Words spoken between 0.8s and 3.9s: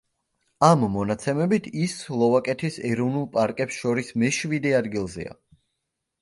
მონაცემებით ის სლოვაკეთის ეროვნულ პარკებს